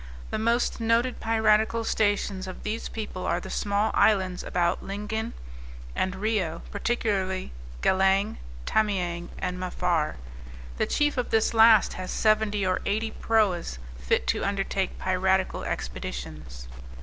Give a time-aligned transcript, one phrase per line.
[0.31, 5.33] The most noted piratical stations of these people are the small islands about Lingin
[5.95, 7.51] and Rhio, particularly
[7.83, 10.15] Galang, Tamiang and Maphar.
[10.79, 16.67] The chief of this last has seventy or eighty proas fit to undertake piratical expeditions.